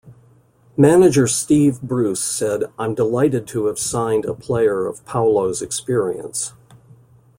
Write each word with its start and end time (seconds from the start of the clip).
Manager 0.77 1.27
Steve 1.27 1.79
Bruce 1.79 2.23
said 2.23 2.63
I'm 2.79 2.95
delighted 2.95 3.45
to 3.49 3.67
have 3.67 3.77
signed 3.77 4.25
a 4.25 4.33
player 4.33 4.87
of 4.87 5.05
Paulo's 5.05 5.61
experience. 5.61 6.53